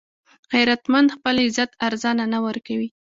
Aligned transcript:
غیرتمند 0.53 1.13
خپل 1.15 1.35
عزت 1.45 1.71
ارزانه 1.87 2.25
نه 2.33 2.39
ورکوي 2.45 2.89